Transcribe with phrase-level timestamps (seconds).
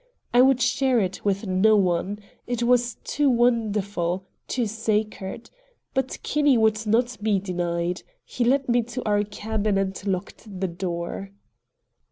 [0.33, 2.17] I would share it with no one.
[2.47, 5.51] It was too wonderful, too sacred.
[5.93, 8.01] But Kinney would not be denied.
[8.25, 11.29] He led me to our cabin and locked the door.